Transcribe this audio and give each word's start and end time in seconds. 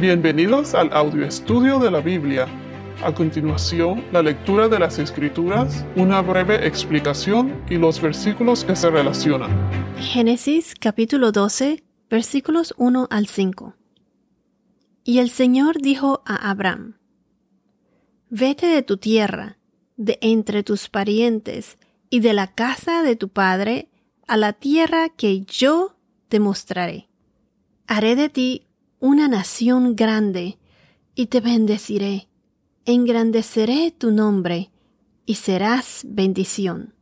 Bienvenidos 0.00 0.74
al 0.74 0.90
audio 0.94 1.26
estudio 1.26 1.78
de 1.78 1.90
la 1.90 2.00
Biblia. 2.00 2.46
A 3.04 3.12
continuación, 3.12 4.02
la 4.12 4.22
lectura 4.22 4.66
de 4.66 4.78
las 4.78 4.98
Escrituras, 4.98 5.84
una 5.94 6.22
breve 6.22 6.66
explicación 6.66 7.62
y 7.68 7.74
los 7.74 8.00
versículos 8.00 8.64
que 8.64 8.74
se 8.76 8.88
relacionan. 8.88 9.50
Génesis 9.98 10.74
capítulo 10.74 11.32
12, 11.32 11.84
versículos 12.08 12.72
1 12.78 13.08
al 13.10 13.26
5. 13.26 13.74
Y 15.04 15.18
el 15.18 15.28
Señor 15.28 15.82
dijo 15.82 16.22
a 16.24 16.48
Abraham, 16.50 16.96
Vete 18.30 18.68
de 18.68 18.82
tu 18.82 18.96
tierra, 18.96 19.58
de 19.98 20.18
entre 20.22 20.62
tus 20.62 20.88
parientes 20.88 21.76
y 22.08 22.20
de 22.20 22.32
la 22.32 22.46
casa 22.46 23.02
de 23.02 23.16
tu 23.16 23.28
padre, 23.28 23.90
a 24.26 24.38
la 24.38 24.54
tierra 24.54 25.10
que 25.10 25.42
yo 25.42 25.94
te 26.30 26.40
mostraré. 26.40 27.10
Haré 27.86 28.16
de 28.16 28.30
ti 28.30 28.69
una 29.00 29.28
nación 29.28 29.96
grande, 29.96 30.58
y 31.14 31.26
te 31.26 31.40
bendeciré, 31.40 32.28
engrandeceré 32.84 33.90
tu 33.90 34.10
nombre, 34.12 34.70
y 35.26 35.34
serás 35.36 36.02
bendición. 36.06 36.94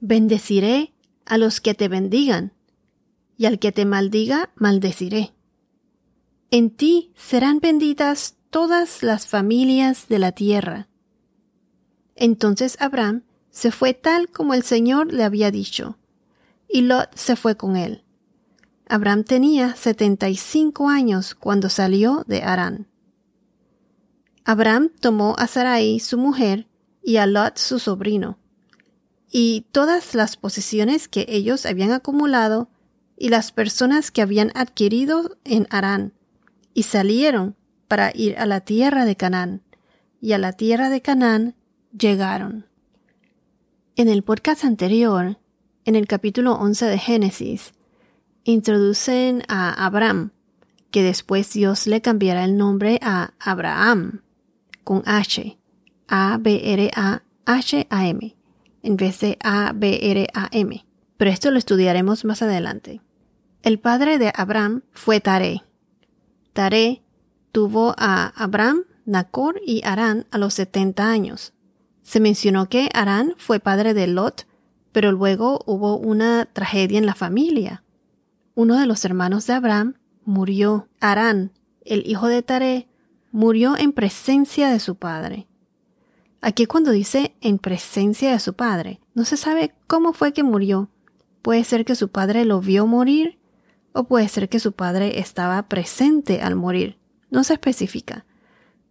Bendeciré 0.00 0.94
a 1.26 1.38
los 1.38 1.60
que 1.60 1.74
te 1.74 1.88
bendigan, 1.88 2.52
y 3.36 3.46
al 3.46 3.58
que 3.58 3.72
te 3.72 3.84
maldiga, 3.84 4.50
maldeciré. 4.54 5.32
En 6.50 6.70
ti 6.70 7.12
serán 7.16 7.60
benditas 7.60 8.36
todas 8.50 9.02
las 9.02 9.26
familias 9.26 10.08
de 10.08 10.18
la 10.18 10.32
tierra. 10.32 10.88
Entonces 12.16 12.76
Abraham 12.80 13.22
se 13.50 13.70
fue 13.70 13.94
tal 13.94 14.28
como 14.30 14.54
el 14.54 14.62
Señor 14.62 15.12
le 15.12 15.24
había 15.24 15.50
dicho, 15.50 15.98
y 16.68 16.82
Lot 16.82 17.14
se 17.14 17.34
fue 17.34 17.56
con 17.56 17.76
él. 17.76 18.04
Abraham 18.90 19.22
tenía 19.22 19.76
setenta 19.76 20.28
y 20.28 20.34
cinco 20.34 20.88
años 20.88 21.36
cuando 21.36 21.68
salió 21.68 22.24
de 22.26 22.42
Harán. 22.42 22.88
Abraham 24.44 24.90
tomó 24.98 25.36
a 25.38 25.46
Sarai 25.46 26.00
su 26.00 26.18
mujer 26.18 26.66
y 27.00 27.18
a 27.18 27.26
Lot 27.26 27.56
su 27.56 27.78
sobrino, 27.78 28.36
y 29.30 29.64
todas 29.70 30.16
las 30.16 30.36
posesiones 30.36 31.06
que 31.06 31.24
ellos 31.28 31.66
habían 31.66 31.92
acumulado 31.92 32.68
y 33.16 33.28
las 33.28 33.52
personas 33.52 34.10
que 34.10 34.22
habían 34.22 34.50
adquirido 34.56 35.38
en 35.44 35.68
Harán, 35.70 36.12
y 36.74 36.82
salieron 36.82 37.54
para 37.86 38.10
ir 38.12 38.36
a 38.38 38.46
la 38.46 38.60
tierra 38.60 39.04
de 39.04 39.14
Canaán, 39.14 39.62
y 40.20 40.32
a 40.32 40.38
la 40.38 40.52
tierra 40.54 40.88
de 40.88 41.00
Canaán 41.00 41.54
llegaron. 41.96 42.66
En 43.94 44.08
el 44.08 44.24
podcast 44.24 44.64
anterior, 44.64 45.38
en 45.84 45.94
el 45.94 46.08
capítulo 46.08 46.54
11 46.54 46.86
de 46.86 46.98
Génesis, 46.98 47.72
introducen 48.44 49.42
a 49.48 49.86
Abraham, 49.86 50.30
que 50.90 51.02
después 51.02 51.52
Dios 51.52 51.86
le 51.86 52.00
cambiará 52.00 52.44
el 52.44 52.56
nombre 52.56 52.98
a 53.02 53.34
Abraham, 53.38 54.22
con 54.84 55.02
H, 55.06 55.58
A-B-R-A-H-A-M, 56.08 57.26
en 58.82 58.96
vez 58.96 59.20
de 59.20 59.38
A-B-R-A-M. 59.42 60.86
Pero 61.16 61.30
esto 61.30 61.50
lo 61.50 61.58
estudiaremos 61.58 62.24
más 62.24 62.40
adelante. 62.42 63.00
El 63.62 63.78
padre 63.78 64.18
de 64.18 64.32
Abraham 64.34 64.82
fue 64.92 65.20
Tare. 65.20 65.62
Tare 66.54 67.02
tuvo 67.52 67.94
a 67.98 68.28
Abraham, 68.28 68.84
Nacor 69.04 69.60
y 69.66 69.82
Arán 69.84 70.26
a 70.30 70.38
los 70.38 70.54
70 70.54 71.10
años. 71.10 71.52
Se 72.02 72.20
mencionó 72.20 72.68
que 72.68 72.88
Arán 72.94 73.34
fue 73.36 73.60
padre 73.60 73.92
de 73.92 74.06
Lot, 74.06 74.46
pero 74.92 75.12
luego 75.12 75.62
hubo 75.66 75.96
una 75.98 76.46
tragedia 76.46 76.98
en 76.98 77.06
la 77.06 77.14
familia 77.14 77.84
uno 78.54 78.78
de 78.78 78.86
los 78.86 79.04
hermanos 79.04 79.46
de 79.46 79.54
Abraham 79.54 79.94
murió. 80.24 80.88
Arán, 81.00 81.52
el 81.84 82.06
hijo 82.06 82.28
de 82.28 82.42
Taré, 82.42 82.88
murió 83.32 83.76
en 83.76 83.92
presencia 83.92 84.70
de 84.70 84.80
su 84.80 84.96
padre. 84.96 85.46
Aquí 86.40 86.66
cuando 86.66 86.90
dice 86.90 87.34
en 87.40 87.58
presencia 87.58 88.32
de 88.32 88.38
su 88.38 88.54
padre, 88.54 89.00
no 89.14 89.24
se 89.24 89.36
sabe 89.36 89.74
cómo 89.86 90.12
fue 90.12 90.32
que 90.32 90.42
murió. 90.42 90.88
Puede 91.42 91.64
ser 91.64 91.84
que 91.84 91.94
su 91.94 92.10
padre 92.10 92.44
lo 92.44 92.60
vio 92.60 92.86
morir 92.86 93.38
o 93.92 94.04
puede 94.04 94.28
ser 94.28 94.48
que 94.48 94.60
su 94.60 94.72
padre 94.72 95.18
estaba 95.18 95.68
presente 95.68 96.40
al 96.42 96.56
morir. 96.56 96.98
No 97.30 97.44
se 97.44 97.54
especifica. 97.54 98.24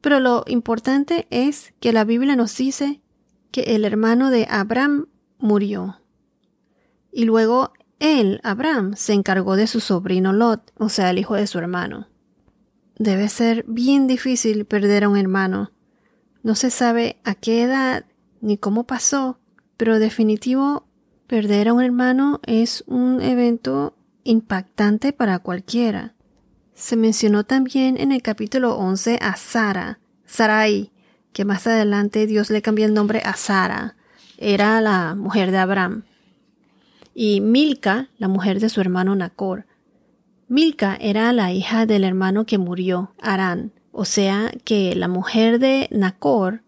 Pero 0.01 0.19
lo 0.19 0.43
importante 0.47 1.27
es 1.29 1.73
que 1.79 1.93
la 1.93 2.03
Biblia 2.03 2.35
nos 2.35 2.55
dice 2.55 3.01
que 3.51 3.75
el 3.75 3.85
hermano 3.85 4.29
de 4.29 4.47
Abraham 4.49 5.07
murió. 5.39 6.01
Y 7.11 7.25
luego 7.25 7.73
él, 7.99 8.39
Abraham, 8.43 8.93
se 8.95 9.13
encargó 9.13 9.55
de 9.55 9.67
su 9.67 9.81
sobrino 9.81 10.31
Lot, 10.31 10.71
o 10.77 10.89
sea, 10.89 11.09
el 11.09 11.19
hijo 11.19 11.35
de 11.35 11.47
su 11.47 11.59
hermano. 11.59 12.07
Debe 12.97 13.29
ser 13.29 13.65
bien 13.67 14.07
difícil 14.07 14.65
perder 14.65 15.03
a 15.03 15.09
un 15.09 15.17
hermano. 15.17 15.71
No 16.41 16.55
se 16.55 16.69
sabe 16.69 17.19
a 17.23 17.35
qué 17.35 17.63
edad 17.63 18.05
ni 18.41 18.57
cómo 18.57 18.85
pasó, 18.85 19.39
pero 19.77 19.99
definitivo 19.99 20.87
perder 21.27 21.67
a 21.67 21.73
un 21.73 21.81
hermano 21.81 22.39
es 22.45 22.83
un 22.87 23.21
evento 23.21 23.95
impactante 24.23 25.13
para 25.13 25.39
cualquiera. 25.39 26.15
Se 26.73 26.95
mencionó 26.95 27.43
también 27.43 27.97
en 27.97 28.13
el 28.13 28.21
capítulo 28.21 28.77
11 28.77 29.19
a 29.21 29.35
Sara, 29.35 29.99
Sarai, 30.25 30.91
que 31.33 31.43
más 31.43 31.67
adelante 31.67 32.25
Dios 32.27 32.49
le 32.49 32.61
cambió 32.61 32.85
el 32.85 32.93
nombre 32.93 33.21
a 33.25 33.33
Sara. 33.33 33.95
Era 34.37 34.79
la 34.79 35.15
mujer 35.15 35.51
de 35.51 35.57
Abraham 35.57 36.03
y 37.13 37.41
Milca, 37.41 38.09
la 38.17 38.27
mujer 38.27 38.59
de 38.59 38.69
su 38.69 38.81
hermano 38.81 39.15
Nacor. 39.15 39.65
Milca 40.47 40.95
era 40.99 41.31
la 41.33 41.53
hija 41.53 41.85
del 41.85 42.03
hermano 42.03 42.45
que 42.45 42.57
murió, 42.57 43.13
Arán, 43.19 43.71
o 43.91 44.05
sea 44.05 44.51
que 44.63 44.95
la 44.95 45.07
mujer 45.07 45.59
de 45.59 45.87
Nacor 45.91 46.63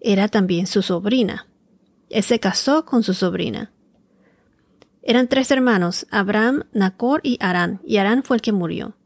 era 0.00 0.28
también 0.28 0.66
su 0.66 0.82
sobrina. 0.82 1.46
Él 2.10 2.22
se 2.22 2.40
casó 2.40 2.84
con 2.84 3.02
su 3.02 3.14
sobrina. 3.14 3.72
Eran 5.02 5.28
tres 5.28 5.50
hermanos, 5.50 6.06
Abraham, 6.10 6.64
Nacor 6.72 7.20
y 7.22 7.38
Arán, 7.40 7.80
y 7.84 7.98
Arán 7.98 8.22
fue 8.22 8.36
el 8.36 8.42
que 8.42 8.52
murió. 8.52 8.96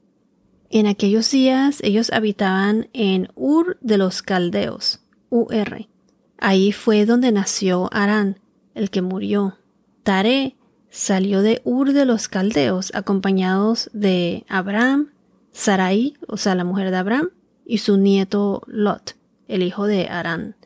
En 0.71 0.87
aquellos 0.87 1.31
días 1.31 1.79
ellos 1.83 2.13
habitaban 2.13 2.89
en 2.93 3.29
Ur 3.35 3.79
de 3.81 3.97
los 3.97 4.23
Caldeos, 4.23 5.01
UR. 5.31 5.89
Ahí 6.37 6.73
fue 6.73 7.07
donde 7.07 7.33
nació 7.33 7.89
Arán, 7.93 8.39
el 8.75 8.91
que 8.91 9.03
murió. 9.03 9.57
Tare 10.03 10.58
salió 10.91 11.43
de 11.43 11.61
Ur 11.65 11.93
de 11.93 12.05
los 12.05 12.29
Caldeos 12.29 12.91
acompañados 12.95 13.91
de 13.93 14.45
Abraham, 14.49 15.11
Sarai, 15.53 16.15
o 16.27 16.37
sea, 16.37 16.55
la 16.55 16.65
mujer 16.65 16.91
de 16.91 16.97
Abraham, 16.97 17.31
y 17.65 17.79
su 17.79 17.97
nieto 17.97 18.63
Lot, 18.67 19.17
el 19.47 19.63
hijo 19.63 19.87
de 19.87 20.09
Arán, 20.09 20.57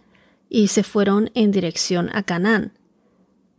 y 0.49 0.69
se 0.69 0.83
fueron 0.83 1.31
en 1.35 1.51
dirección 1.51 2.11
a 2.13 2.23
Canaán. 2.23 2.73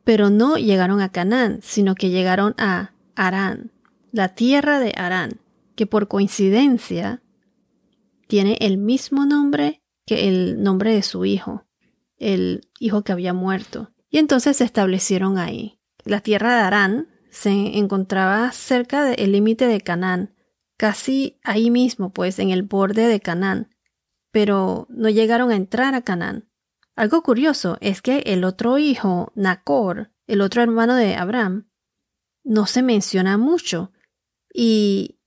Pero 0.03 0.29
no 0.29 0.57
llegaron 0.57 1.01
a 1.01 1.09
Canaán, 1.09 1.59
sino 1.61 1.95
que 1.95 2.09
llegaron 2.09 2.55
a 2.57 2.93
Arán, 3.15 3.71
la 4.11 4.29
tierra 4.29 4.79
de 4.79 4.93
Arán, 4.95 5.39
que 5.75 5.87
por 5.87 6.07
coincidencia 6.07 7.21
tiene 8.27 8.57
el 8.61 8.77
mismo 8.77 9.25
nombre 9.25 9.81
que 10.05 10.27
el 10.27 10.61
nombre 10.61 10.93
de 10.93 11.01
su 11.01 11.25
hijo, 11.25 11.65
el 12.17 12.67
hijo 12.79 13.03
que 13.03 13.11
había 13.11 13.33
muerto. 13.33 13.91
Y 14.09 14.19
entonces 14.19 14.57
se 14.57 14.63
establecieron 14.63 15.37
ahí. 15.37 15.79
La 16.05 16.19
tierra 16.19 16.55
de 16.55 16.61
Arán 16.61 17.07
se 17.29 17.77
encontraba 17.77 18.51
cerca 18.51 19.03
del 19.05 19.31
límite 19.31 19.67
de 19.67 19.81
Canaán, 19.81 20.35
casi 20.77 21.39
ahí 21.43 21.71
mismo, 21.71 22.11
pues, 22.11 22.39
en 22.39 22.49
el 22.49 22.63
borde 22.63 23.07
de 23.07 23.19
Canaán, 23.19 23.69
pero 24.31 24.85
no 24.89 25.09
llegaron 25.09 25.51
a 25.51 25.55
entrar 25.55 25.95
a 25.95 26.01
Canaán. 26.01 26.49
Algo 26.95 27.23
curioso 27.23 27.77
es 27.81 28.01
que 28.01 28.19
el 28.25 28.43
otro 28.43 28.77
hijo, 28.77 29.31
Nacor, 29.35 30.11
el 30.27 30.41
otro 30.41 30.61
hermano 30.61 30.95
de 30.95 31.15
Abraham, 31.15 31.69
no 32.43 32.65
se 32.65 32.83
menciona 32.83 33.37
mucho 33.37 33.91
y 34.53 35.19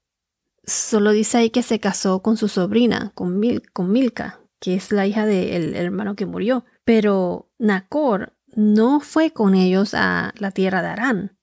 solo 0.65 1.11
dice 1.11 1.39
ahí 1.39 1.51
que 1.51 1.63
se 1.63 1.81
casó 1.81 2.23
con 2.23 2.37
su 2.37 2.49
sobrina, 2.49 3.13
con, 3.15 3.41
con 3.73 3.91
Milka, 3.91 4.41
que 4.61 4.75
es 4.75 4.93
la 4.93 5.07
hija 5.07 5.27
del 5.27 5.75
hermano 5.75 6.15
que 6.15 6.27
murió. 6.27 6.65
Pero 6.85 7.51
Nacor 7.59 8.36
no 8.57 9.01
fue 9.01 9.31
con 9.31 9.55
ellos 9.55 9.95
a 9.95 10.35
la 10.39 10.51
tierra 10.51 10.83
de 10.83 10.89
Arán. 10.89 11.39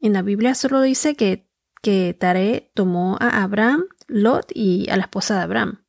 En 0.00 0.14
la 0.14 0.22
Biblia 0.22 0.54
solo 0.54 0.80
dice 0.80 1.14
que, 1.14 1.50
que 1.82 2.16
Tare 2.18 2.70
tomó 2.74 3.18
a 3.20 3.42
Abraham, 3.42 3.84
Lot 4.06 4.50
y 4.54 4.88
a 4.90 4.96
la 4.96 5.02
esposa 5.02 5.36
de 5.36 5.42
Abraham. 5.42 5.84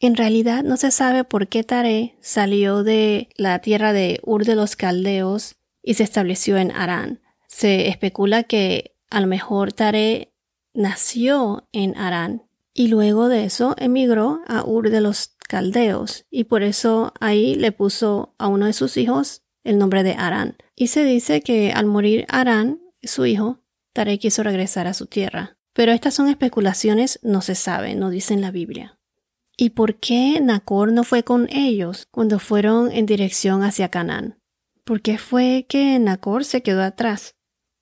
En 0.00 0.16
realidad 0.16 0.64
no 0.64 0.76
se 0.76 0.90
sabe 0.90 1.24
por 1.24 1.48
qué 1.48 1.62
Tare 1.62 2.18
salió 2.20 2.82
de 2.82 3.30
la 3.36 3.60
tierra 3.60 3.92
de 3.92 4.20
Ur 4.24 4.44
de 4.44 4.56
los 4.56 4.76
Caldeos 4.76 5.56
y 5.80 5.94
se 5.94 6.02
estableció 6.02 6.58
en 6.58 6.72
Arán. 6.72 7.22
Se 7.48 7.88
especula 7.88 8.42
que 8.42 8.96
a 9.10 9.20
lo 9.20 9.28
mejor 9.28 9.72
Tare 9.72 10.34
nació 10.74 11.68
en 11.72 11.96
Arán 11.96 12.42
y 12.74 12.88
luego 12.88 13.28
de 13.28 13.44
eso 13.44 13.76
emigró 13.78 14.40
a 14.48 14.64
Ur 14.64 14.90
de 14.90 15.00
los 15.00 15.36
Caldeos 15.48 16.26
y 16.30 16.44
por 16.44 16.64
eso 16.64 17.12
ahí 17.20 17.54
le 17.54 17.70
puso 17.70 18.34
a 18.38 18.48
uno 18.48 18.66
de 18.66 18.72
sus 18.72 18.96
hijos 18.96 19.43
el 19.64 19.78
nombre 19.78 20.02
de 20.02 20.12
Arán. 20.12 20.56
Y 20.76 20.88
se 20.88 21.04
dice 21.04 21.40
que 21.40 21.72
al 21.72 21.86
morir 21.86 22.26
Arán, 22.28 22.80
su 23.02 23.26
hijo, 23.26 23.60
Tare 23.92 24.18
quiso 24.18 24.42
regresar 24.42 24.86
a 24.86 24.94
su 24.94 25.06
tierra. 25.06 25.56
Pero 25.72 25.92
estas 25.92 26.14
son 26.14 26.28
especulaciones, 26.28 27.18
no 27.22 27.40
se 27.40 27.54
sabe, 27.54 27.94
no 27.94 28.10
dice 28.10 28.34
en 28.34 28.40
la 28.40 28.50
Biblia. 28.50 28.98
¿Y 29.56 29.70
por 29.70 29.96
qué 29.96 30.40
Nacor 30.40 30.92
no 30.92 31.04
fue 31.04 31.22
con 31.22 31.48
ellos 31.50 32.06
cuando 32.10 32.38
fueron 32.38 32.90
en 32.92 33.06
dirección 33.06 33.62
hacia 33.62 33.88
Canaán? 33.88 34.38
¿Por 34.84 35.00
qué 35.00 35.16
fue 35.16 35.66
que 35.68 35.98
Nacor 35.98 36.44
se 36.44 36.62
quedó 36.62 36.82
atrás? 36.82 37.36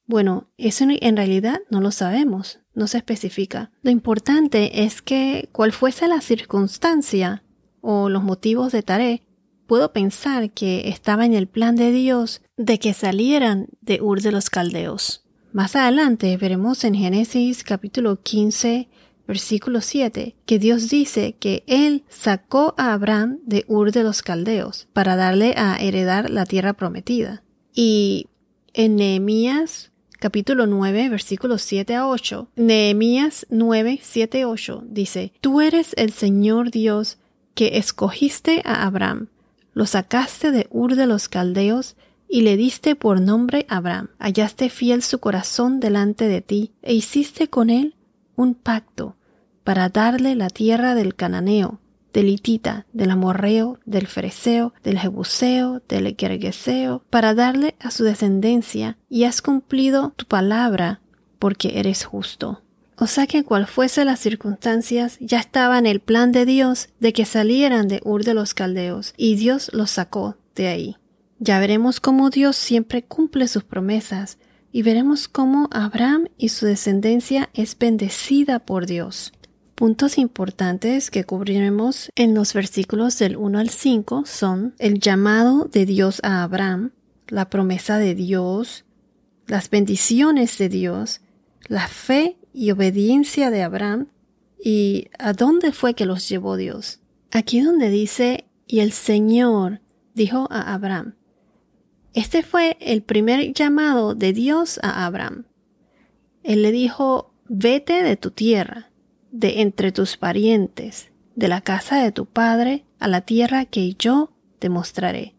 Bueno, 0.07 0.51
eso 0.59 0.85
en 0.89 1.17
realidad 1.17 1.61
no 1.71 1.81
lo 1.81 1.91
sabemos, 1.91 2.61
no 2.75 2.87
se 2.87 2.99
especifica. 2.99 3.71
Lo 3.83 3.91
importante 3.91 4.85
es 4.85 5.01
que 5.01 5.49
cual 5.53 5.73
fuese 5.73 6.09
la 6.09 6.21
circunstancia 6.21 7.45
o 7.81 8.09
los 8.09 8.23
motivos 8.23 8.73
de 8.73 8.83
Taré, 8.83 9.23
puedo 9.67 9.93
pensar 9.93 10.51
que 10.51 10.89
estaba 10.89 11.25
en 11.25 11.35
el 11.35 11.47
plan 11.47 11.77
de 11.77 11.93
Dios 11.93 12.43
de 12.57 12.79
que 12.79 12.95
salieran 12.95 13.69
de 13.81 14.01
Ur 14.01 14.21
de 14.21 14.33
los 14.33 14.51
Caldeos. 14.51 15.25
Más 15.53 15.77
adelante 15.77 16.37
veremos 16.37 16.85
en 16.85 16.95
Génesis 16.95 17.65
capítulo 17.65 18.21
15 18.23 18.89
versículo 19.27 19.81
7 19.81 20.35
que 20.47 20.59
Dios 20.59 20.89
dice 20.89 21.37
que 21.39 21.65
Él 21.67 22.05
sacó 22.09 22.75
a 22.77 22.93
Abraham 22.93 23.39
de 23.45 23.65
Ur 23.69 23.93
de 23.93 24.03
los 24.03 24.23
Caldeos 24.23 24.89
para 24.93 25.17
darle 25.17 25.55
a 25.57 25.77
heredar 25.81 26.31
la 26.31 26.47
tierra 26.47 26.73
prometida. 26.75 27.43
Y 27.75 28.27
en 28.75 28.97
Nehemías 28.97 29.93
capítulo 30.23 30.67
9, 30.69 31.09
versículos 31.09 31.63
7 31.63 31.97
a 31.97 32.07
8, 32.07 32.51
Nehemías 32.55 33.45
9, 33.51 33.99
7, 34.01 34.45
8 34.45 34.85
dice, 34.87 35.33
Tú 35.41 35.61
eres 35.61 35.95
el 35.97 36.13
Señor 36.13 36.71
Dios 36.71 37.19
que 37.55 37.77
escogiste 37.79 38.63
a 38.65 38.87
Abraham, 38.87 39.27
lo 39.73 39.87
sacaste 39.87 40.51
de 40.51 40.67
Ur 40.71 40.97
de 40.97 41.07
los 41.07 41.29
Caldeos 41.29 41.97
y 42.29 42.43
le 42.43 42.57
diste 42.57 42.97
por 42.97 43.21
nombre 43.21 43.67
Abraham. 43.69 44.09
Hallaste 44.19 44.71
fiel 44.71 45.03
su 45.03 45.19
corazón 45.19 45.81
delante 45.81 46.29
de 46.29 46.41
ti 46.41 46.73
e 46.83 46.95
hiciste 46.95 47.49
con 47.49 47.71
él 47.71 47.95
un 48.37 48.55
pacto 48.55 49.17
para 49.65 49.89
darle 49.89 50.35
la 50.35 50.49
tierra 50.49 50.95
del 50.95 51.15
cananeo, 51.15 51.79
del 52.13 52.29
hitita, 52.29 52.87
del 52.93 53.11
amorreo, 53.11 53.79
del 53.85 54.07
fereceo, 54.07 54.75
del 54.83 54.99
jebuseo, 54.99 55.83
del 55.89 56.15
gergeseo, 56.19 57.05
para 57.11 57.35
darle 57.35 57.77
a 57.81 57.91
su 57.91 58.05
descendencia, 58.05 58.99
y 59.09 59.25
has 59.25 59.41
cumplido 59.41 60.13
tu 60.17 60.27
palabra, 60.27 61.01
porque 61.39 61.79
eres 61.79 62.05
justo. 62.05 62.63
O 63.03 63.09
sea 63.09 63.27
que 63.27 63.43
cual 63.43 63.67
fuese 63.67 64.05
las 64.05 64.21
circunstancias, 64.21 65.17
ya 65.19 65.41
estaba 65.41 65.77
en 65.77 65.87
el 65.87 65.99
plan 65.99 66.31
de 66.31 66.47
Dios 66.47 66.89
de 67.01 67.13
que 67.13 67.25
salieran 67.25 67.89
de 67.89 68.01
Ur 68.05 68.23
de 68.23 68.33
los 68.33 68.55
Caldeos, 68.55 69.13
y 69.17 69.35
Dios 69.35 69.71
los 69.73 69.91
sacó 69.91 70.37
de 70.55 70.69
ahí. 70.69 70.97
Ya 71.41 71.59
veremos 71.59 71.99
cómo 71.99 72.31
Dios 72.31 72.55
siempre 72.55 73.03
cumple 73.03 73.49
sus 73.49 73.65
promesas, 73.65 74.39
y 74.71 74.83
veremos 74.83 75.27
cómo 75.27 75.69
Abraham 75.73 76.29
y 76.39 76.51
su 76.51 76.65
descendencia 76.65 77.51
es 77.55 77.77
bendecida 77.77 78.61
por 78.61 78.87
Dios. 78.87 79.33
Puntos 79.75 80.17
importantes 80.17 81.11
que 81.11 81.25
cubriremos 81.25 82.09
en 82.15 82.37
los 82.37 82.55
versículos 82.55 83.19
del 83.19 83.37
1 83.37 83.59
al 83.59 83.71
5 83.71 84.27
son 84.27 84.77
el 84.79 85.01
llamado 85.01 85.65
de 85.65 85.87
Dios 85.87 86.21
a 86.23 86.45
Abraham, 86.45 86.93
la 87.27 87.51
promesa 87.51 87.99
de 87.99 88.15
Dios, 88.15 88.85
las 89.49 89.71
bendiciones 89.71 90.57
de 90.57 90.69
Dios, 90.69 91.21
la 91.67 91.89
fe 91.89 92.37
y 92.53 92.71
obediencia 92.71 93.51
de 93.51 93.63
Abraham 93.63 94.09
y 94.63 95.09
a 95.19 95.33
dónde 95.33 95.73
fue 95.73 95.95
que 95.95 96.07
los 96.07 96.29
llevó 96.29 96.57
Dios. 96.57 97.01
Aquí 97.31 97.61
donde 97.61 97.91
dice, 97.91 98.47
y 98.67 98.81
el 98.81 98.93
Señor 98.93 99.81
dijo 100.15 100.47
a 100.51 100.73
Abraham. 100.75 101.15
Este 102.15 102.43
fue 102.43 102.77
el 102.81 103.03
primer 103.03 103.53
llamado 103.55 104.15
de 104.15 104.33
Dios 104.33 104.79
a 104.83 105.07
Abraham. 105.07 105.47
Él 106.43 106.63
le 106.63 106.73
dijo, 106.73 107.33
vete 107.49 108.03
de 108.03 108.17
tu 108.17 108.31
tierra 108.31 108.91
de 109.31 109.63
entre 109.63 109.93
tus 109.93 110.17
parientes, 110.17 111.11
de 111.35 111.49
la 111.49 111.63
casa 111.63 112.03
de 112.03 112.13
tu 112.13 112.27
padre, 112.27 112.85
a 112.99 113.09
la 113.09 113.23
tierra 113.23 113.65
que 113.65 113.95
yo 113.95 114.31
te 114.59 114.69
mostraré. 114.69 115.35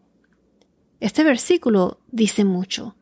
Este 1.00 1.22
versículo 1.24 2.00
dice 2.10 2.44
mucho. 2.44 2.96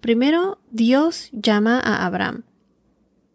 Primero, 0.00 0.58
Dios 0.70 1.30
llama 1.32 1.80
a 1.80 2.04
Abraham. 2.04 2.44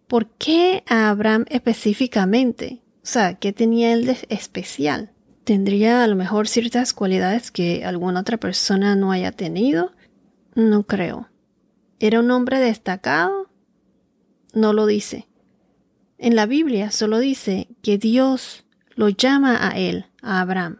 ¿Por 0.09 0.25
qué 0.25 0.83
a 0.87 1.11
Abraham 1.11 1.45
específicamente? 1.49 2.81
O 3.03 3.05
sea, 3.05 3.35
¿qué 3.35 3.53
tenía 3.53 3.93
él 3.93 4.07
de 4.07 4.17
especial? 4.29 5.11
¿Tendría 5.43 6.03
a 6.03 6.07
lo 6.07 6.15
mejor 6.15 6.47
ciertas 6.47 6.95
cualidades 6.95 7.51
que 7.51 7.85
alguna 7.85 8.21
otra 8.21 8.37
persona 8.37 8.95
no 8.95 9.11
haya 9.11 9.31
tenido? 9.31 9.91
No 10.55 10.81
creo. 10.81 11.29
¿Era 11.99 12.21
un 12.21 12.31
hombre 12.31 12.57
destacado? 12.57 13.51
No 14.55 14.73
lo 14.73 14.87
dice. 14.87 15.27
En 16.17 16.35
la 16.35 16.47
Biblia 16.47 16.89
solo 16.89 17.19
dice 17.19 17.67
que 17.83 17.99
Dios 17.99 18.65
lo 18.95 19.09
llama 19.09 19.59
a 19.61 19.77
él, 19.77 20.07
a 20.23 20.41
Abraham. 20.41 20.79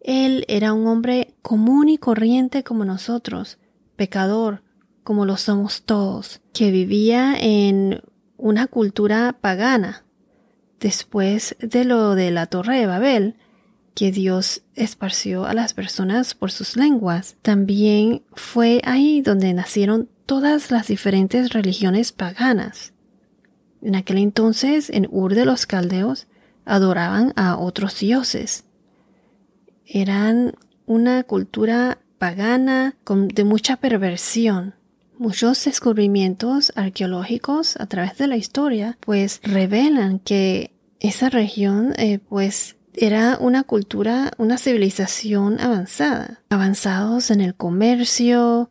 Él 0.00 0.44
era 0.48 0.74
un 0.74 0.86
hombre 0.86 1.34
común 1.40 1.88
y 1.88 1.96
corriente 1.96 2.62
como 2.62 2.84
nosotros, 2.84 3.56
pecador, 3.96 4.62
como 5.02 5.24
lo 5.24 5.38
somos 5.38 5.84
todos, 5.84 6.42
que 6.52 6.70
vivía 6.70 7.36
en 7.40 8.02
una 8.36 8.66
cultura 8.66 9.36
pagana. 9.40 10.04
Después 10.80 11.56
de 11.60 11.84
lo 11.84 12.14
de 12.14 12.30
la 12.30 12.46
Torre 12.46 12.78
de 12.78 12.86
Babel, 12.86 13.36
que 13.94 14.12
Dios 14.12 14.62
esparció 14.74 15.46
a 15.46 15.54
las 15.54 15.72
personas 15.72 16.34
por 16.34 16.50
sus 16.50 16.76
lenguas, 16.76 17.36
también 17.40 18.22
fue 18.34 18.82
ahí 18.84 19.22
donde 19.22 19.54
nacieron 19.54 20.10
todas 20.26 20.70
las 20.70 20.88
diferentes 20.88 21.52
religiones 21.54 22.12
paganas. 22.12 22.92
En 23.80 23.94
aquel 23.94 24.18
entonces, 24.18 24.90
en 24.90 25.08
Ur 25.10 25.34
de 25.34 25.46
los 25.46 25.64
Caldeos, 25.64 26.26
adoraban 26.66 27.32
a 27.36 27.56
otros 27.56 27.98
dioses. 27.98 28.64
Eran 29.86 30.54
una 30.84 31.22
cultura 31.22 31.98
pagana 32.18 32.96
de 33.06 33.44
mucha 33.44 33.76
perversión. 33.76 34.74
Muchos 35.18 35.64
descubrimientos 35.64 36.72
arqueológicos 36.76 37.76
a 37.78 37.86
través 37.86 38.18
de 38.18 38.26
la 38.26 38.36
historia 38.36 38.98
pues 39.00 39.40
revelan 39.42 40.18
que 40.18 40.72
esa 41.00 41.30
región 41.30 41.94
eh, 41.96 42.18
pues 42.18 42.76
era 42.92 43.38
una 43.40 43.62
cultura, 43.62 44.32
una 44.36 44.58
civilización 44.58 45.58
avanzada, 45.58 46.42
avanzados 46.50 47.30
en 47.30 47.40
el 47.40 47.54
comercio, 47.54 48.70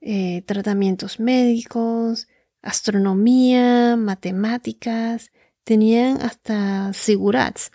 eh, 0.00 0.42
tratamientos 0.46 1.18
médicos, 1.18 2.28
astronomía, 2.62 3.96
matemáticas, 3.96 5.32
tenían 5.64 6.20
hasta 6.22 6.92
sigurats, 6.92 7.72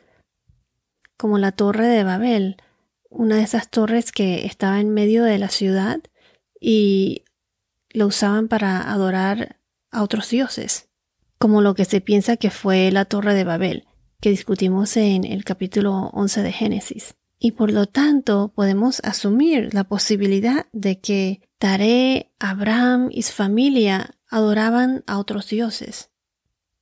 como 1.17 1.37
la 1.37 1.51
torre 1.51 1.87
de 1.87 2.03
Babel, 2.03 2.57
una 3.09 3.35
de 3.37 3.43
esas 3.43 3.69
torres 3.69 4.11
que 4.11 4.45
estaba 4.45 4.79
en 4.79 4.93
medio 4.93 5.23
de 5.23 5.37
la 5.37 5.49
ciudad 5.49 5.99
y 6.59 7.23
lo 7.97 8.07
usaban 8.07 8.47
para 8.47 8.91
adorar 8.91 9.59
a 9.91 10.03
otros 10.03 10.29
dioses, 10.29 10.89
como 11.37 11.61
lo 11.61 11.73
que 11.73 11.85
se 11.85 11.99
piensa 11.99 12.37
que 12.37 12.49
fue 12.49 12.91
la 12.91 13.05
torre 13.05 13.33
de 13.33 13.43
Babel, 13.43 13.85
que 14.21 14.29
discutimos 14.29 14.95
en 14.97 15.23
el 15.23 15.43
capítulo 15.43 16.09
11 16.13 16.43
de 16.43 16.51
Génesis. 16.51 17.15
Y 17.39 17.51
por 17.51 17.71
lo 17.71 17.85
tanto 17.85 18.51
podemos 18.55 18.99
asumir 19.03 19.73
la 19.73 19.83
posibilidad 19.83 20.67
de 20.73 20.99
que 20.99 21.41
Tare, 21.59 22.31
Abraham 22.39 23.09
y 23.11 23.23
su 23.23 23.33
familia 23.33 24.15
adoraban 24.29 25.03
a 25.07 25.17
otros 25.17 25.49
dioses. 25.49 26.11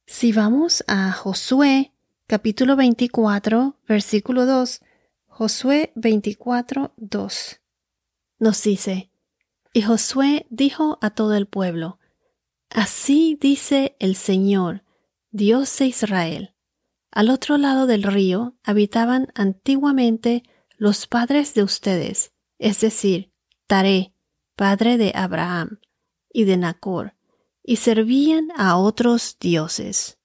Si 0.06 0.32
vamos 0.32 0.84
a 0.88 1.12
Josué 1.12 1.94
capítulo 2.28 2.76
24 2.76 3.80
versículo 3.88 4.46
2, 4.46 4.82
Josué 5.26 5.92
24 5.96 6.94
2, 6.98 7.62
nos 8.40 8.64
dice, 8.64 9.12
y 9.76 9.82
Josué 9.82 10.48
dijo 10.50 10.98
a 11.02 11.10
todo 11.10 11.36
el 11.36 11.48
pueblo, 11.48 12.00
Así 12.70 13.38
dice 13.42 13.98
el 14.00 14.16
Señor, 14.16 14.86
Dios 15.32 15.78
de 15.78 15.88
Israel. 15.88 16.56
Al 17.12 17.30
otro 17.30 17.58
lado 17.58 17.86
del 17.86 18.04
río 18.04 18.56
habitaban 18.64 19.34
antiguamente 19.36 20.44
los 20.78 21.08
padres 21.08 21.56
de 21.56 21.64
ustedes, 21.64 22.32
es 22.58 22.80
decir, 22.80 23.34
Taré, 23.68 24.14
padre 24.56 24.98
de 24.98 25.12
Abraham, 25.14 25.82
y 26.32 26.46
de 26.46 26.56
Nacor, 26.56 27.16
y 27.62 27.76
servían 27.76 28.54
a 28.56 28.78
otros 28.78 29.36
dioses. 29.42 30.20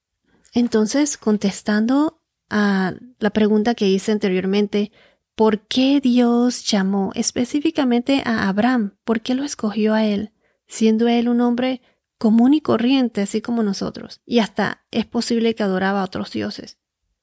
Entonces, 0.55 1.19
contestando 1.19 2.23
a 2.51 2.95
la 3.19 3.31
pregunta 3.31 3.75
que 3.75 3.89
hice 3.89 4.13
anteriormente, 4.13 4.93
¿por 5.41 5.67
qué 5.69 6.03
Dios 6.03 6.67
llamó 6.67 7.13
específicamente 7.15 8.23
a 8.27 8.47
Abraham? 8.47 8.99
¿Por 9.05 9.23
qué 9.23 9.35
lo 9.35 9.43
escogió 9.43 9.95
a 9.95 10.05
él, 10.05 10.35
siendo 10.67 11.09
él 11.09 11.31
un 11.31 11.41
hombre 11.41 11.81
común 12.19 12.53
y 12.53 12.61
corriente, 12.61 13.23
así 13.23 13.41
como 13.41 13.63
nosotros? 13.63 14.21
Y 14.27 14.41
hasta 14.41 14.85
es 14.91 15.07
posible 15.07 15.55
que 15.55 15.63
adoraba 15.63 16.03
a 16.03 16.05
otros 16.05 16.31
dioses. 16.31 16.77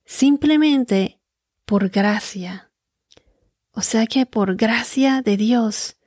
Simplemente 0.03 1.21
por 1.63 1.89
gracia. 1.89 2.71
O 3.69 3.83
sea 3.83 4.07
que 4.07 4.25
por 4.25 4.55
gracia 4.55 5.21
de 5.21 5.37
Dios, 5.37 5.97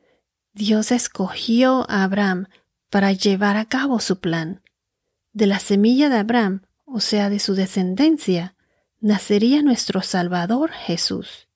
Dios 0.53 0.91
escogió 0.91 1.89
a 1.89 2.03
Abraham 2.03 2.49
para 2.89 3.13
llevar 3.13 3.57
a 3.57 3.67
cabo 3.67 4.01
su 4.01 4.19
plan. 4.19 4.65
de 5.33 5.47
la 5.47 5.61
semilla 5.61 6.09
de 6.09 6.17
Abraham, 6.17 6.63
o 6.87 6.99
sea, 6.99 7.31
de 7.31 7.39
su 7.39 7.55
descendencia, 7.55 8.57
nacería 8.99 9.63
nuestro 9.63 10.03
Salvador 10.03 10.73
Jesús. 10.73 11.50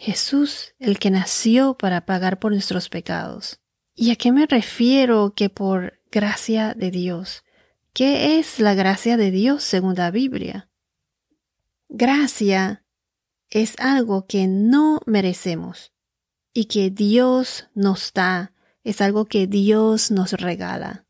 Jesús, 0.00 0.74
el 0.78 0.98
que 0.98 1.10
nació 1.10 1.76
para 1.76 2.06
pagar 2.06 2.38
por 2.38 2.52
nuestros 2.52 2.88
pecados. 2.88 3.60
¿Y 3.94 4.10
a 4.12 4.16
qué 4.16 4.32
me 4.32 4.46
refiero 4.46 5.34
que 5.36 5.50
por 5.50 6.00
gracia 6.10 6.72
de 6.72 6.90
Dios? 6.90 7.44
¿Qué 7.92 8.38
es 8.38 8.60
la 8.60 8.72
gracia 8.72 9.18
de 9.18 9.30
Dios 9.30 9.62
según 9.62 9.94
la 9.96 10.10
Biblia? 10.10 10.70
Gracia 11.90 12.82
es 13.50 13.74
algo 13.78 14.26
que 14.26 14.46
no 14.46 15.00
merecemos 15.04 15.92
y 16.54 16.64
que 16.64 16.88
Dios 16.88 17.68
nos 17.74 18.14
da, 18.14 18.54
es 18.84 19.02
algo 19.02 19.26
que 19.26 19.46
Dios 19.46 20.10
nos 20.10 20.32
regala. 20.32 21.04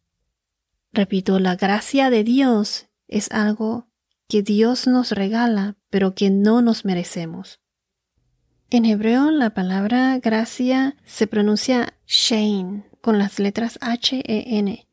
Repito, 0.93 1.39
la 1.39 1.55
gracia 1.55 2.11
de 2.11 2.25
Dios 2.25 2.89
es 3.07 3.31
algo 3.31 3.89
que 4.27 4.43
Dios 4.43 4.89
nos 4.89 5.13
regala, 5.13 5.77
pero 5.91 6.17
que 6.17 6.31
no 6.31 6.61
nos 6.61 6.85
merecemos. 6.85 7.60
En 8.73 8.85
hebreo 8.85 9.33
la 9.33 9.51
palabra 9.51 10.17
gracia 10.21 10.97
se 11.05 11.27
pronuncia 11.27 11.95
shein 12.07 12.85
con 13.01 13.19
las 13.19 13.41
letras 13.41 13.79
H 13.81 14.23
E 14.25 14.59
N 14.59 14.87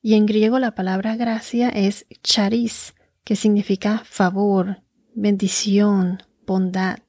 y 0.00 0.14
en 0.14 0.24
griego 0.24 0.60
la 0.60 0.76
palabra 0.76 1.16
gracia 1.16 1.68
es 1.68 2.06
charis, 2.22 2.94
que 3.24 3.34
significa 3.34 4.02
favor, 4.04 4.84
bendición, 5.16 6.22
bondad. 6.46 7.00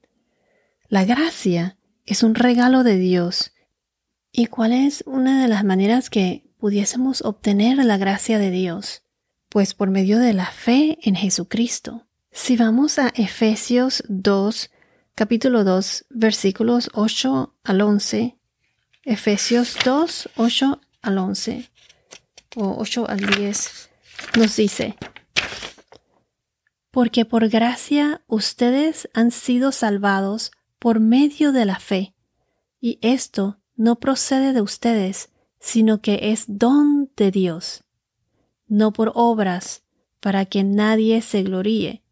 La 0.87 1.05
gracia 1.05 1.77
es 2.07 2.23
un 2.23 2.33
regalo 2.33 2.83
de 2.83 2.97
Dios. 2.97 3.51
¿Y 4.31 4.47
cuál 4.47 4.73
es 4.73 5.03
una 5.05 5.43
de 5.43 5.47
las 5.47 5.63
maneras 5.63 6.09
que 6.09 6.49
pudiésemos 6.57 7.21
obtener 7.21 7.77
la 7.85 7.97
gracia 7.97 8.39
de 8.39 8.49
Dios? 8.49 9.03
Pues 9.49 9.75
por 9.75 9.91
medio 9.91 10.17
de 10.17 10.33
la 10.33 10.47
fe 10.47 10.97
en 11.03 11.15
Jesucristo. 11.15 12.07
Si 12.31 12.57
vamos 12.57 12.97
a 12.97 13.09
Efesios 13.09 14.03
2, 14.07 14.71
capítulo 15.15 15.63
2, 15.63 16.07
versículos 16.09 16.89
8 16.93 17.55
al 17.63 17.81
11, 17.81 18.37
Efesios 19.03 19.77
2, 19.85 20.29
8 20.35 20.81
al 21.01 21.17
11, 21.17 21.71
o 22.57 22.75
8 22.79 23.07
al 23.07 23.19
10, 23.19 23.89
nos 24.37 24.55
dice, 24.57 24.97
Porque 26.91 27.23
por 27.23 27.47
gracia 27.47 28.21
ustedes 28.27 29.09
han 29.13 29.31
sido 29.31 29.71
salvados 29.71 30.51
por 30.79 30.99
medio 30.99 31.53
de 31.53 31.65
la 31.65 31.79
fe, 31.79 32.13
y 32.81 32.99
esto 33.01 33.57
no 33.77 34.01
procede 34.01 34.51
de 34.51 34.61
ustedes, 34.61 35.29
sino 35.59 36.01
que 36.01 36.31
es 36.33 36.43
don 36.47 37.09
de 37.15 37.31
Dios, 37.31 37.85
no 38.67 38.91
por 38.91 39.13
obras, 39.15 39.83
para 40.19 40.45
que 40.45 40.65
nadie 40.65 41.21
se 41.21 41.41
gloríe, 41.43 42.03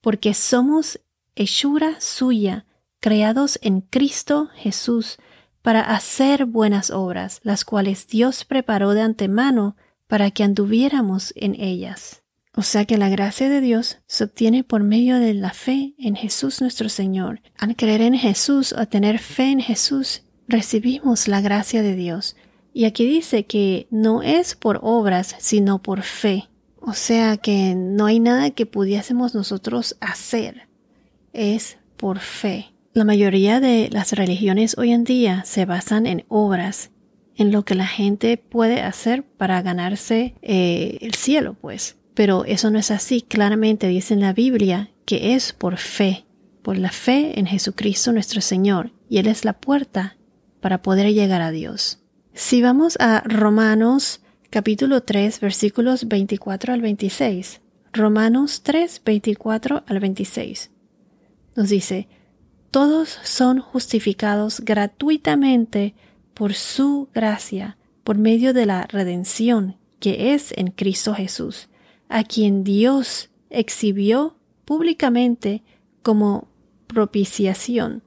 porque 0.00 0.32
somos 0.32 0.98
hechura 1.38 2.00
suya, 2.00 2.66
creados 3.00 3.58
en 3.62 3.80
Cristo 3.80 4.50
Jesús, 4.54 5.18
para 5.62 5.80
hacer 5.80 6.46
buenas 6.46 6.90
obras, 6.90 7.40
las 7.42 7.64
cuales 7.64 8.06
Dios 8.06 8.44
preparó 8.44 8.94
de 8.94 9.02
antemano 9.02 9.76
para 10.06 10.30
que 10.30 10.42
anduviéramos 10.42 11.32
en 11.36 11.54
ellas. 11.60 12.22
O 12.54 12.62
sea 12.62 12.86
que 12.86 12.98
la 12.98 13.08
gracia 13.08 13.48
de 13.48 13.60
Dios 13.60 13.98
se 14.06 14.24
obtiene 14.24 14.64
por 14.64 14.82
medio 14.82 15.18
de 15.18 15.32
la 15.34 15.52
fe 15.52 15.94
en 15.98 16.16
Jesús 16.16 16.60
nuestro 16.60 16.88
Señor. 16.88 17.40
Al 17.56 17.76
creer 17.76 18.02
en 18.02 18.14
Jesús 18.14 18.72
o 18.72 18.86
tener 18.86 19.20
fe 19.20 19.50
en 19.52 19.60
Jesús, 19.60 20.22
recibimos 20.48 21.28
la 21.28 21.40
gracia 21.40 21.82
de 21.82 21.94
Dios. 21.94 22.34
Y 22.72 22.84
aquí 22.84 23.06
dice 23.06 23.44
que 23.44 23.86
no 23.90 24.22
es 24.22 24.56
por 24.56 24.80
obras, 24.82 25.36
sino 25.38 25.80
por 25.82 26.02
fe. 26.02 26.48
O 26.80 26.94
sea 26.94 27.36
que 27.36 27.74
no 27.76 28.06
hay 28.06 28.18
nada 28.20 28.50
que 28.50 28.66
pudiésemos 28.66 29.34
nosotros 29.34 29.96
hacer. 30.00 30.67
Es 31.32 31.78
por 31.96 32.18
fe. 32.18 32.72
La 32.94 33.04
mayoría 33.04 33.60
de 33.60 33.90
las 33.92 34.12
religiones 34.12 34.76
hoy 34.78 34.92
en 34.92 35.04
día 35.04 35.44
se 35.44 35.64
basan 35.64 36.06
en 36.06 36.24
obras, 36.28 36.90
en 37.36 37.52
lo 37.52 37.64
que 37.64 37.74
la 37.74 37.86
gente 37.86 38.36
puede 38.36 38.82
hacer 38.82 39.22
para 39.22 39.62
ganarse 39.62 40.34
eh, 40.42 40.98
el 41.00 41.14
cielo, 41.14 41.54
pues. 41.60 41.96
Pero 42.14 42.44
eso 42.44 42.70
no 42.70 42.78
es 42.78 42.90
así. 42.90 43.22
Claramente 43.22 43.86
dice 43.86 44.14
en 44.14 44.20
la 44.20 44.32
Biblia 44.32 44.90
que 45.04 45.34
es 45.34 45.52
por 45.52 45.76
fe, 45.76 46.26
por 46.62 46.76
la 46.76 46.90
fe 46.90 47.38
en 47.38 47.46
Jesucristo 47.46 48.12
nuestro 48.12 48.40
Señor, 48.40 48.90
y 49.08 49.18
Él 49.18 49.26
es 49.26 49.44
la 49.44 49.52
puerta 49.52 50.16
para 50.60 50.82
poder 50.82 51.12
llegar 51.14 51.40
a 51.40 51.50
Dios. 51.50 52.00
Si 52.34 52.62
vamos 52.62 52.96
a 53.00 53.20
Romanos 53.20 54.20
capítulo 54.50 55.02
3 55.02 55.40
versículos 55.40 56.08
24 56.08 56.72
al 56.72 56.80
26, 56.80 57.60
Romanos 57.92 58.62
3 58.62 59.02
24 59.04 59.84
al 59.86 60.00
26, 60.00 60.70
nos 61.58 61.68
dice, 61.68 62.08
todos 62.70 63.18
son 63.24 63.60
justificados 63.60 64.60
gratuitamente 64.60 65.94
por 66.32 66.54
su 66.54 67.08
gracia, 67.12 67.76
por 68.04 68.16
medio 68.16 68.54
de 68.54 68.64
la 68.64 68.84
redención 68.84 69.76
que 70.00 70.32
es 70.32 70.54
en 70.56 70.68
Cristo 70.68 71.14
Jesús 71.14 71.68
a 72.08 72.24
quien 72.24 72.64
Dios 72.64 73.30
exhibió 73.50 74.36
públicamente 74.64 75.62
como 76.02 76.48
propiciación 76.86 78.02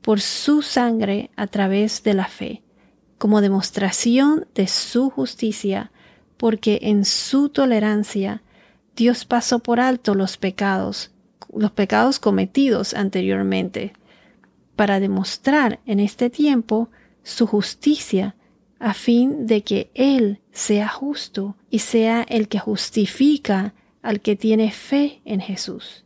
por 0.00 0.20
su 0.20 0.62
sangre 0.62 1.30
a 1.36 1.46
través 1.46 2.02
de 2.02 2.14
la 2.14 2.26
fe, 2.26 2.62
como 3.18 3.40
demostración 3.40 4.46
de 4.54 4.66
su 4.66 5.10
justicia, 5.10 5.92
porque 6.36 6.80
en 6.82 7.04
su 7.04 7.48
tolerancia 7.48 8.42
Dios 8.96 9.24
pasó 9.24 9.58
por 9.60 9.80
alto 9.80 10.14
los 10.14 10.36
pecados, 10.36 11.10
los 11.54 11.72
pecados 11.72 12.18
cometidos 12.18 12.94
anteriormente, 12.94 13.92
para 14.76 15.00
demostrar 15.00 15.80
en 15.86 16.00
este 16.00 16.30
tiempo 16.30 16.88
su 17.22 17.46
justicia 17.46 18.36
a 18.78 18.94
fin 18.94 19.46
de 19.46 19.62
que 19.62 19.90
Él 19.94 20.40
sea 20.52 20.88
justo 20.88 21.56
y 21.70 21.80
sea 21.80 22.22
el 22.22 22.48
que 22.48 22.58
justifica 22.58 23.74
al 24.02 24.20
que 24.20 24.36
tiene 24.36 24.70
fe 24.70 25.20
en 25.24 25.40
Jesús. 25.40 26.04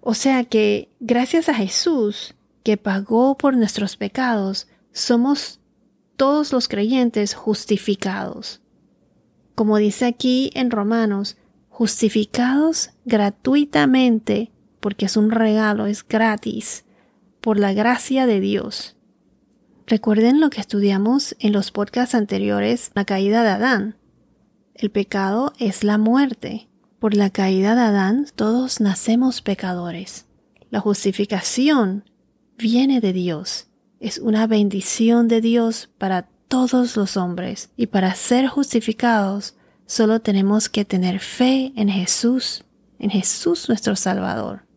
O 0.00 0.14
sea 0.14 0.44
que 0.44 0.88
gracias 1.00 1.48
a 1.48 1.54
Jesús, 1.54 2.34
que 2.62 2.76
pagó 2.76 3.36
por 3.36 3.56
nuestros 3.56 3.96
pecados, 3.96 4.68
somos 4.92 5.60
todos 6.16 6.52
los 6.52 6.68
creyentes 6.68 7.34
justificados. 7.34 8.60
Como 9.54 9.78
dice 9.78 10.06
aquí 10.06 10.50
en 10.54 10.70
Romanos, 10.70 11.36
justificados 11.68 12.90
gratuitamente, 13.04 14.52
porque 14.80 15.06
es 15.06 15.16
un 15.16 15.30
regalo, 15.30 15.86
es 15.86 16.06
gratis, 16.06 16.84
por 17.40 17.58
la 17.58 17.72
gracia 17.72 18.26
de 18.26 18.40
Dios. 18.40 18.96
Recuerden 19.86 20.40
lo 20.40 20.50
que 20.50 20.60
estudiamos 20.60 21.34
en 21.40 21.52
los 21.52 21.70
podcasts 21.70 22.14
anteriores, 22.14 22.90
la 22.94 23.04
caída 23.04 23.42
de 23.42 23.50
Adán. 23.50 23.96
El 24.74 24.90
pecado 24.90 25.52
es 25.58 25.82
la 25.84 25.98
muerte. 25.98 26.68
Por 27.00 27.16
la 27.16 27.30
caída 27.30 27.74
de 27.74 27.80
Adán 27.80 28.26
todos 28.36 28.80
nacemos 28.80 29.42
pecadores. 29.42 30.26
La 30.70 30.80
justificación 30.80 32.04
viene 32.56 33.00
de 33.00 33.12
Dios. 33.12 33.66
Es 33.98 34.18
una 34.18 34.46
bendición 34.46 35.26
de 35.26 35.40
Dios 35.40 35.90
para 35.98 36.28
todos 36.46 36.96
los 36.96 37.16
hombres. 37.16 37.70
Y 37.76 37.88
para 37.88 38.14
ser 38.14 38.46
justificados 38.46 39.56
solo 39.86 40.20
tenemos 40.20 40.68
que 40.68 40.84
tener 40.84 41.18
fe 41.18 41.72
en 41.74 41.88
Jesús, 41.88 42.64
en 43.00 43.10
Jesús 43.10 43.68
nuestro 43.68 43.96
Salvador. 43.96 44.69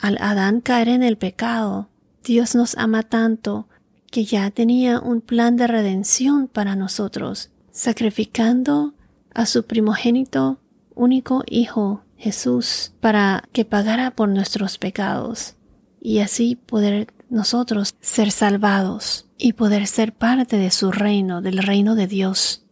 Al 0.00 0.16
Adán 0.18 0.62
caer 0.62 0.88
en 0.88 1.02
el 1.02 1.18
pecado, 1.18 1.90
Dios 2.24 2.54
nos 2.54 2.74
ama 2.78 3.02
tanto 3.02 3.68
que 4.10 4.24
ya 4.24 4.50
tenía 4.50 4.98
un 4.98 5.20
plan 5.20 5.56
de 5.56 5.66
redención 5.66 6.48
para 6.48 6.74
nosotros, 6.74 7.50
sacrificando 7.70 8.94
a 9.34 9.44
su 9.44 9.66
primogénito 9.66 10.58
único 10.94 11.44
Hijo, 11.46 12.02
Jesús, 12.16 12.94
para 13.00 13.44
que 13.52 13.66
pagara 13.66 14.10
por 14.10 14.30
nuestros 14.30 14.78
pecados 14.78 15.56
y 16.00 16.20
así 16.20 16.56
poder 16.56 17.12
nosotros 17.28 17.94
ser 18.00 18.30
salvados 18.30 19.26
y 19.36 19.52
poder 19.52 19.86
ser 19.86 20.14
parte 20.14 20.56
de 20.56 20.70
su 20.70 20.92
reino, 20.92 21.42
del 21.42 21.58
reino 21.58 21.94
de 21.94 22.06
Dios. 22.06 22.64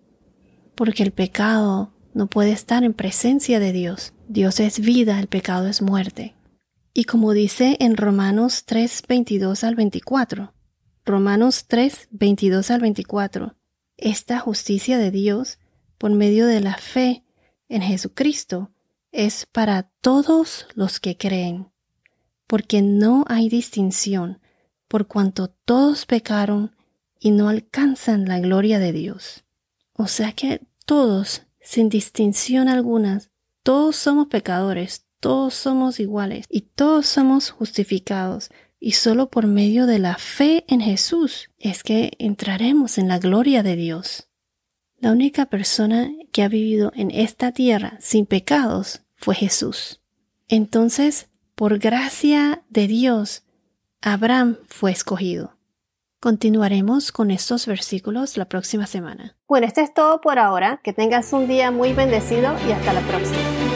Porque 0.75 1.03
el 1.03 1.13
pecado 1.13 1.93
no 2.15 2.27
puede 2.27 2.53
estar 2.53 2.85
en 2.85 2.95
presencia 2.95 3.61
de 3.61 3.73
Dios. 3.73 4.15
Dios 4.29 4.61
es 4.61 4.81
vida, 4.81 5.21
el 5.21 5.27
pecado 5.27 5.67
es 5.67 5.83
muerte. 5.83 6.38
Y 6.99 7.05
como 7.05 7.33
dice 7.33 7.77
en 7.79 7.97
Romanos 7.97 8.65
3, 8.65 9.05
22 9.07 9.63
al 9.63 9.77
24, 9.77 10.53
Romanos 11.05 11.67
3, 11.69 12.09
22 12.11 12.73
al 12.73 12.81
24. 12.81 13.55
Esta 13.97 14.41
justicia 14.41 14.99
de 14.99 15.13
Dios, 15.13 15.61
por 15.97 16.11
medio 16.11 16.49
de 16.49 16.61
la 16.61 16.77
fe 16.77 17.23
en 17.69 17.83
Jesucristo, 17.83 18.73
es 19.13 19.47
para 19.47 19.93
todos 20.01 20.67
los 20.75 20.99
que 20.99 21.17
creen, 21.17 21.71
porque 22.49 22.83
no 22.83 23.25
hay 23.29 23.49
distinción, 23.49 24.41
por 24.89 25.07
cuanto 25.07 25.51
todos 25.51 26.05
pecaron 26.05 26.75
y 27.21 27.31
no 27.31 27.49
alcanzan 27.49 28.27
la 28.27 28.41
gloria 28.41 28.81
de 28.81 28.91
Dios. 28.91 29.45
O 29.93 30.09
sea 30.09 30.33
que 30.33 30.67
todos, 30.85 31.43
sin 31.61 31.91
distinción 31.91 32.69
alguna, 32.69 33.23
todos 33.63 33.95
somos 33.95 34.27
pecadores, 34.27 35.08
todos 35.21 35.55
somos 35.55 36.01
iguales 36.01 36.47
y 36.49 36.63
todos 36.63 37.07
somos 37.07 37.51
justificados. 37.51 38.51
Y 38.81 38.93
solo 38.93 39.29
por 39.29 39.47
medio 39.47 39.87
de 39.87 39.99
la 39.99 40.17
fe 40.17 40.65
en 40.69 40.81
Jesús 40.81 41.51
es 41.59 41.83
que 41.83 42.13
entraremos 42.19 42.99
en 42.99 43.09
la 43.09 43.19
gloria 43.19 43.63
de 43.63 43.75
Dios. 43.75 44.29
La 45.01 45.13
única 45.13 45.47
persona 45.47 46.11
que 46.33 46.43
ha 46.43 46.49
vivido 46.49 46.93
en 46.95 47.11
esta 47.11 47.53
tierra 47.53 47.99
sin 48.01 48.27
pecados 48.27 49.03
fue 49.17 49.35
Jesús. 49.35 50.01
Entonces, 50.49 51.29
por 51.55 51.79
gracia 51.79 52.63
de 52.69 52.87
Dios, 52.87 53.43
Abraham 54.01 54.59
fue 54.69 54.93
escogido. 54.93 55.57
Continuaremos 56.21 57.13
con 57.13 57.31
estos 57.31 57.67
versículos 57.67 58.37
la 58.37 58.49
próxima 58.49 58.87
semana. 58.87 59.37
Bueno, 59.47 59.67
esto 59.67 59.81
es 59.81 59.95
todo 59.95 60.21
por 60.21 60.39
ahora. 60.39 60.81
Que 60.83 60.93
tengas 60.93 61.33
un 61.33 61.47
día 61.47 61.71
muy 61.71 61.93
bendecido 61.93 62.55
y 62.69 62.73
hasta 62.73 62.93
la 62.93 63.01
próxima. 63.03 63.68